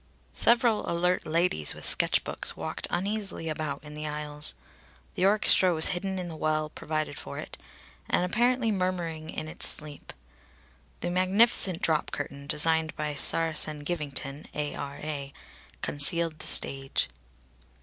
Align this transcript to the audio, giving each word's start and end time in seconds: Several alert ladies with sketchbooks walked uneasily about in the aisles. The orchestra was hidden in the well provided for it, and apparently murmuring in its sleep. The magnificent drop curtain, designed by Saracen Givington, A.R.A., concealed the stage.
Several 0.33 0.89
alert 0.89 1.27
ladies 1.27 1.75
with 1.75 1.85
sketchbooks 1.85 2.57
walked 2.57 2.87
uneasily 2.89 3.49
about 3.49 3.83
in 3.83 3.93
the 3.93 4.07
aisles. 4.07 4.55
The 5.13 5.27
orchestra 5.27 5.75
was 5.75 5.89
hidden 5.89 6.17
in 6.17 6.27
the 6.27 6.35
well 6.35 6.71
provided 6.71 7.19
for 7.19 7.37
it, 7.37 7.55
and 8.09 8.25
apparently 8.25 8.71
murmuring 8.71 9.29
in 9.29 9.47
its 9.47 9.67
sleep. 9.67 10.11
The 11.01 11.11
magnificent 11.11 11.83
drop 11.83 12.09
curtain, 12.09 12.47
designed 12.47 12.95
by 12.95 13.13
Saracen 13.13 13.85
Givington, 13.85 14.47
A.R.A., 14.55 15.33
concealed 15.83 16.39
the 16.39 16.47
stage. 16.47 17.07